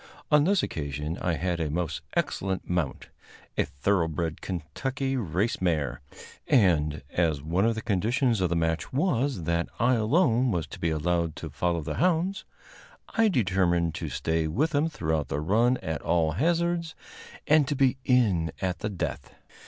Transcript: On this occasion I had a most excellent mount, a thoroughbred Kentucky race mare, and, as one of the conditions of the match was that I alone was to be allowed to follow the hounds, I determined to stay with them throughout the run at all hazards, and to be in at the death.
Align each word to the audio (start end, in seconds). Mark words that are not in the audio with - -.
On 0.31 0.45
this 0.45 0.63
occasion 0.63 1.15
I 1.19 1.33
had 1.33 1.59
a 1.59 1.69
most 1.69 2.01
excellent 2.15 2.67
mount, 2.67 3.09
a 3.55 3.65
thoroughbred 3.65 4.41
Kentucky 4.41 5.15
race 5.15 5.61
mare, 5.61 6.01
and, 6.47 7.03
as 7.11 7.43
one 7.43 7.65
of 7.65 7.75
the 7.75 7.83
conditions 7.83 8.41
of 8.41 8.49
the 8.49 8.55
match 8.55 8.91
was 8.91 9.43
that 9.43 9.69
I 9.79 9.93
alone 9.93 10.49
was 10.49 10.65
to 10.69 10.79
be 10.79 10.89
allowed 10.89 11.35
to 11.35 11.51
follow 11.51 11.81
the 11.81 11.97
hounds, 12.01 12.45
I 13.09 13.27
determined 13.27 13.93
to 13.93 14.09
stay 14.09 14.47
with 14.47 14.71
them 14.71 14.89
throughout 14.89 15.27
the 15.27 15.39
run 15.39 15.77
at 15.83 16.01
all 16.01 16.31
hazards, 16.31 16.95
and 17.45 17.67
to 17.67 17.75
be 17.75 17.97
in 18.03 18.51
at 18.59 18.79
the 18.79 18.89
death. 18.89 19.35